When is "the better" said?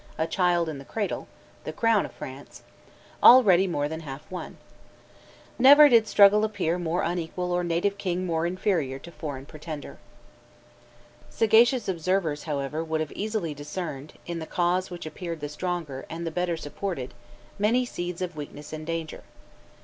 16.25-16.57